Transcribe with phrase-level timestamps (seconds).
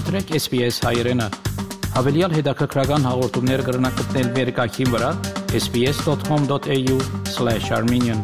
[0.00, 1.24] մտրեք SPS հայրենը։
[1.92, 5.10] Հավելյալ հետաքրքրական հաղորդումներ կգրնակցնել վերկայքին վրա
[5.58, 8.20] sps.com.au/armenian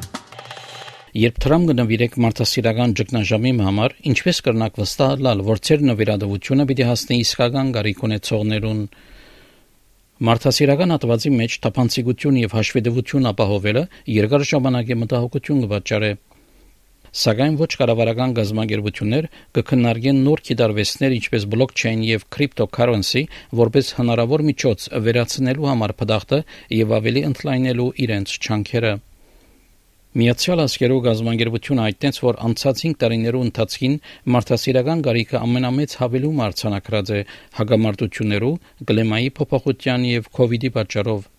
[1.20, 7.66] Երբ Թրամ կնվիրեք մարդասիրական ճգնաժամի համար, ինչպես կրնակ վստահալ, որ ծեր նվիրատվությունը պիտի հասնի իսկական
[7.76, 8.80] գարիք ունեցողներուն
[10.16, 13.84] Մարդասիրական հատվածի մեջ տապանցիկություն եւ հաշվետվություն ապահովելը
[14.16, 16.10] երկար ժամանակ է մտահոգություն կվաճառի
[17.16, 19.26] Սակայն ոչ կառավարական գազագերբություններ
[19.56, 23.22] կքննարկեն նոր դիտարվեսներ, ինչպես բլոկչեյն եւ կրիպտոկարենսի,
[23.60, 26.40] որպես հնարավոր միջոց վերացնելու համար փդախտը
[26.76, 28.90] եւ ավելի ընդլայնելու իրենց չանքերը։
[30.16, 33.96] Միացյալ Աշխարհի գազագերբությունը այդտենց որ անցած 5 տարիներու ընթացքին
[34.36, 37.22] մարդասիրական գարիքը ամենամեծ հավելում արցանակրած է
[37.60, 38.60] հագամարտություններով,
[38.92, 41.32] գլեմայի փոփոխության եւ կ ូវ իդի պատճառով։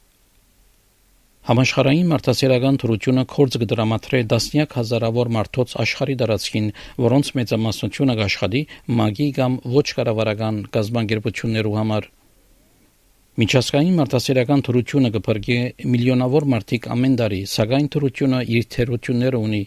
[1.47, 6.67] Համաշխարհային մարդասիրական թրությունը կորց կդրամատրե դասնյակ հազարավոր մարդոց աշխարհի դարածքին,
[7.05, 8.61] որոնց մեծամասնությունը կաշխատի
[8.99, 12.09] մագի կամ ոչ կառավարական գազբանգերություններու համար։
[13.37, 15.57] Միջազգային մարդասիրական թրությունը կփրկի
[15.93, 19.63] միլիոնավոր մարդիկ ամեն տարի, սակայն թրությունը իր թերությունները ունի։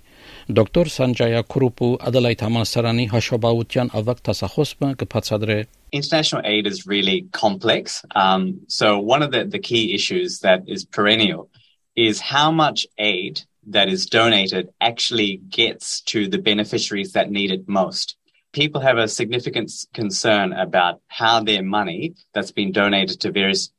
[0.60, 5.60] Դոկտոր Սանջայա Քրուպու Ադելայդ համալսարանի հաշվաբաության ավակ տասախոսը կբացատրե
[5.92, 8.04] International aid is really complex.
[8.14, 11.49] Um, so one of the, the key issues that is perennial
[11.96, 17.68] is how much aid that is donated actually gets to the beneficiaries that need it
[17.68, 18.16] most.
[18.52, 23.70] People have a significant concern about how their money that's been donated to various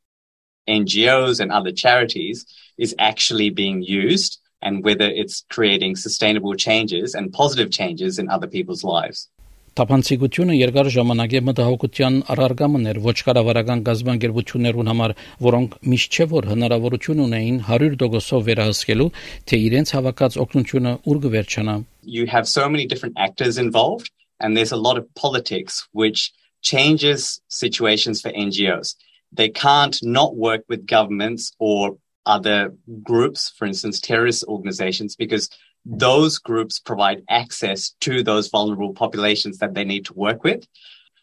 [0.67, 2.45] NGOs and other charities
[2.77, 8.47] is actually being used and whether it's creating sustainable changes and positive changes in other
[8.47, 9.29] people's lives.
[9.71, 15.13] Թափանցիկությունը երկար ժամանակ է մտահոգության առարգա մներ ոչ կառավարական գազբանգերություններուն համար,
[15.45, 19.07] որոնք միշտ չէ որ հնարավորություն ունեին 100%-ով վերահսկելու,
[19.47, 24.11] թե իրենց հավաքած օգնությունը ուր կվերջանա։ You have so many different actors involved
[24.41, 28.95] and there's a lot of politics which changes situations for NGOs.
[29.31, 31.95] They can't not work with governments or
[32.25, 32.73] other
[33.03, 35.49] groups, for instance, terrorist organizations, because
[35.85, 40.65] those groups provide access to those vulnerable populations that they need to work with.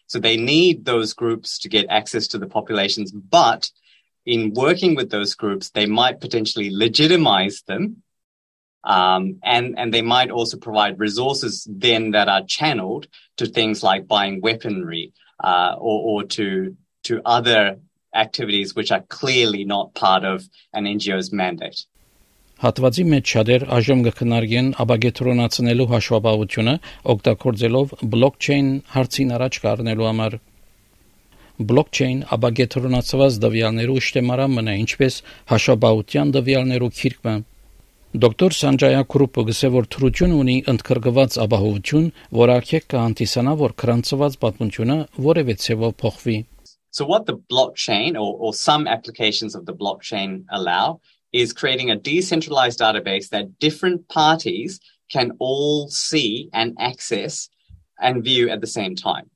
[0.07, 3.71] So they need those groups to get access to the populations, but
[4.27, 8.03] in working with those groups, they might potentially legitimize them.
[8.85, 14.07] Um, and, and they might also provide resources then that are channeled to things like
[14.07, 17.81] buying weaponry, uh, or, or to, to other
[18.15, 21.87] activities which are clearly not part of an NGO's mandate.
[22.59, 26.73] Հատվածի մեջ շատեր այժմ կքննարկեն աբագետրոնացնելու հաշվապահությունը
[27.13, 30.35] օգտագործելով բլոկչեյն հարցին առաջ կառնելու համար
[31.69, 35.21] բլոկչեյն աբագետրոնացված դվյալներու շտեմարամն է ինչպես
[35.55, 37.37] հաշվապահության դվյալներու քիրկը
[38.09, 42.07] Դոկտոր Սանջայա Կրուպը գսե որ թրություն ունի ընդգրկված ապահովություն,
[42.39, 46.39] որ արքեք կհանդիսանա, որ քրանցված պատմությունը որևէ ցևով փոխվի
[46.91, 51.01] So what the blockchain or, or some applications of the blockchain allow
[51.33, 57.49] is creating a decentralized database that different parties can all see and access
[58.01, 59.31] and view at the same time.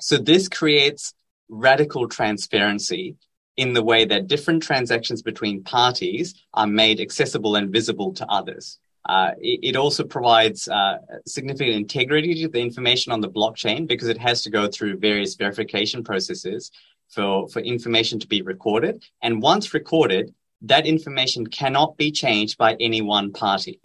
[0.00, 1.14] So this creates
[1.48, 3.16] radical transparency
[3.56, 8.78] in the way that different transactions between parties are made accessible and visible to others.
[9.05, 14.09] Uh, it, it, also provides uh, significant integrity to the information on the blockchain because
[14.09, 16.71] it has to go through various verification processes
[17.07, 19.01] for, for information to be recorded.
[19.21, 23.79] And once recorded, that information cannot be changed by any one party.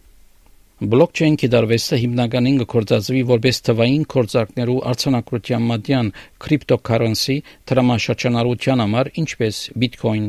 [0.83, 6.09] Բլոկչեյն կիրառվելը հիմնականին կգործածվի որպես թվային կորցակներու արցանակրության մատյան
[6.43, 7.35] կրիպտոկարենսի
[7.71, 10.25] դրամաշրջանառության համար, ինչպես Bitcoin։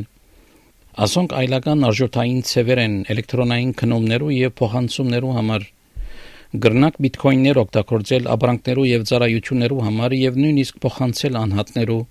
[0.99, 5.67] Ասոնք այլական արժութային ցևեր են էլեկտրոնային քնումներու եւ փոխանցումներու համար։
[6.65, 12.01] Գրնակ Bitcoin-ներ օգտագործել ապրանքներու եւ ծառայություններու համար եւ նույնիսկ փոխանցել անհատներու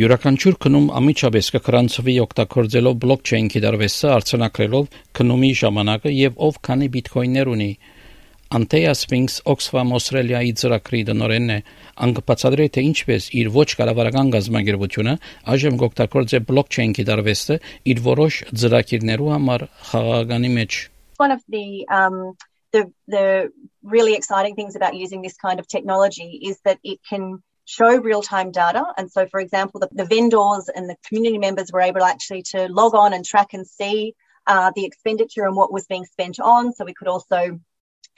[0.00, 4.84] Յուրաքանչյուր քնում ամիջապես կքրանցվի օգտագործելով բլոկչեյն կիրառվեսը արցանակրելով
[5.18, 7.70] քնումի ժամանակը եւ ով քանի բիթկոյններ ունի։
[8.50, 11.58] Անտեյա Սփինքս Օքսֆամ Ավստրալիայի ծրագրի դնորենն է
[12.06, 15.14] անգպացադրի թե ինչպես իր ոչ կառավարական գազագերբությունը
[15.54, 17.58] այժմ գոկտակորձ է բլոկչեյն կիրառվեստը
[17.94, 20.80] իր որոշ ծրագիրներու համար խաղաղականի մեջ
[21.22, 22.18] One of the um,
[22.74, 23.52] the the
[23.94, 28.50] really exciting things about using this kind of technology is that it can show real-time
[28.50, 28.82] data.
[28.96, 32.66] And so, for example, the, the, vendors and the community members were able actually to
[32.66, 34.14] log on and track and see
[34.46, 36.72] uh, the expenditure and what was being spent on.
[36.72, 37.60] So we could also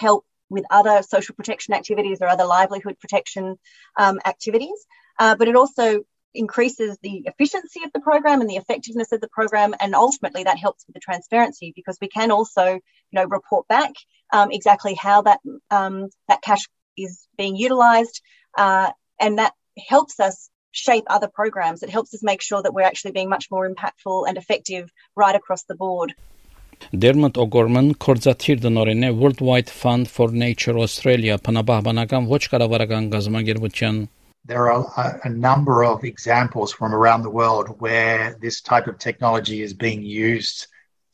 [0.06, 3.56] help with other social protection activities or other livelihood protection
[3.96, 4.78] um, activities.
[5.18, 6.02] Uh, but it also
[6.34, 10.58] increases the efficiency of the program and the effectiveness of the program and ultimately that
[10.58, 13.92] helps with the transparency because we can also you know report back
[14.32, 15.40] um, exactly how that
[15.70, 16.64] um, that cash
[16.96, 18.22] is being utilized
[18.56, 18.90] uh,
[19.20, 21.82] and that helps us shape other programs.
[21.82, 25.36] It helps us make sure that we're actually being much more impactful and effective right
[25.36, 26.14] across the board.
[27.03, 34.05] Dermot O'Gorman կորզաթիր դնորեն է World Wide Fund for Nature Australia փնաբահբանական ոչ կառավարական գազամագերբության
[34.45, 38.97] There are a, a, number of examples from around the world where this type of
[38.97, 40.67] technology is being used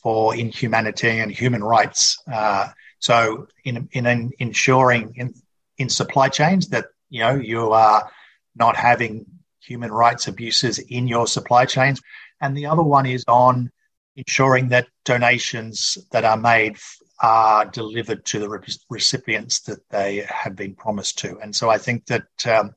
[0.04, 2.22] for in humanitarian human rights.
[2.32, 2.68] Uh,
[3.00, 5.34] so, in, in, in ensuring in,
[5.80, 8.12] in supply chains that you know you are
[8.56, 9.26] not having
[9.60, 12.02] human rights abuses in your supply chains,
[12.40, 13.72] and the other one is on
[14.18, 16.78] ensuring that donations that are made
[17.20, 18.50] are delivered to the
[18.90, 21.38] recipients that they have been promised to.
[21.40, 22.74] And so I think that um,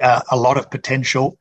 [0.00, 1.38] uh, a lot of potential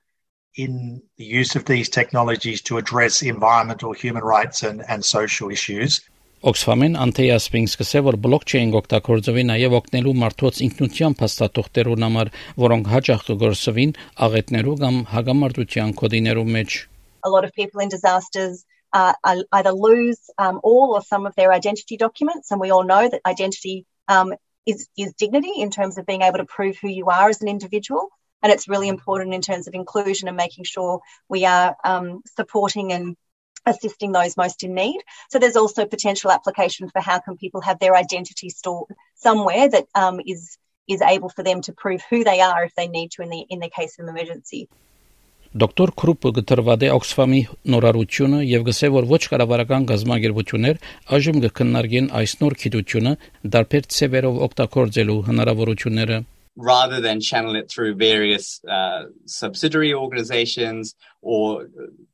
[0.55, 6.01] in the use of these technologies to address environmental, human rights, and, and social issues.
[6.43, 12.31] Oxfam-ին անթեյասպին սկսե որ բլոկչեյն օգտագործվի նաև օգնելու մարդոց ինքնությամբ հաստատողներուն համար,
[12.63, 13.93] որոնք հաճախ կգործվին
[14.27, 16.75] աղետներու կամ հագամարտության կոդիներու մեջ.
[17.23, 19.14] A lot of people in disasters uh,
[19.52, 23.20] either lose um, all or some of their identity documents, and we all know that
[23.26, 24.34] identity um,
[24.66, 27.48] is, is dignity in terms of being able to prove who you are as an
[27.48, 28.08] individual.
[28.42, 32.92] And it's really important in terms of inclusion and making sure we are um, supporting
[32.92, 33.16] and
[33.66, 35.00] assisting those most in need.
[35.30, 39.86] So there's also potential application for how can people have their identity stored somewhere that
[39.94, 40.56] um, is
[40.86, 43.44] is able for them to prove who they are if they need to in the
[43.50, 44.68] in the case of an emergency.
[45.56, 47.38] Դոկտոր Քրուպը գտրվադե Օքսֆամի
[47.72, 50.80] նորարությունը եւ գսե որ ոչ կառավարական գազագերբություններ
[51.16, 53.12] այժմ կքննարկեն այս նոր քիտությունը
[53.54, 56.18] դարբեր ծևերով օգտագործելու հնարավորությունները
[56.58, 61.68] rather than channel it through various uh, subsidiary organizations or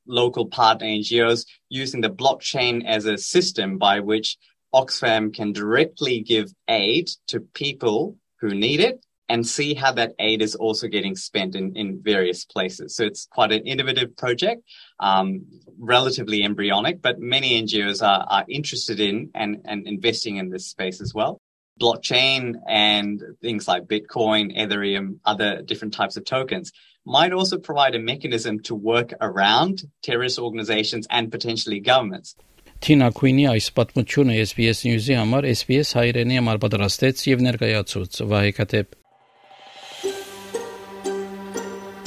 [0.06, 4.36] local partner NGOs, using the blockchain as a system by which
[4.74, 10.41] Oxfam can directly give aid to people who need it and see how that aid
[10.41, 12.95] is also getting spent in, in various places.
[12.95, 14.63] So it's quite an innovative project,
[14.99, 15.45] um,
[15.77, 20.99] relatively embryonic, but many NGOs are, are interested in and, and investing in this space
[20.99, 21.39] as well
[21.79, 26.71] blockchain and things like Bitcoin, Ethereum, other different types of tokens
[27.05, 32.35] might also provide a mechanism to work around terrorist organizations and potentially governments.
[32.79, 38.93] Թինա Քուինի այս պատմությունը SBS News-ի համար SBS հայրենի համար պատրաստեց եւ ներկայացուց Վահե Կատեփ։